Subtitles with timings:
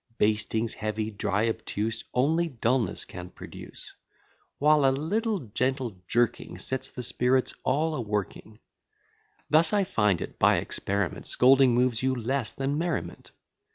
[0.17, 3.93] Bastings heavy, dry, obtuse, Only dulness can produce;
[4.57, 8.57] While a little gentle jerking Sets the spirits all a working.
[9.51, 13.29] Thus, I find it by experiment, Scolding moves you less than merriment.